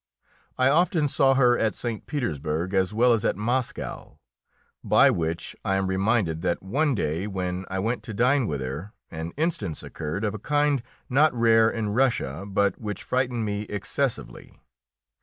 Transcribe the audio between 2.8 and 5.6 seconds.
well as at Moscow, by which